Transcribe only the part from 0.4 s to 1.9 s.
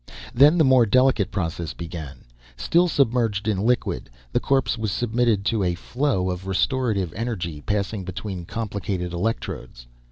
the more delicate processes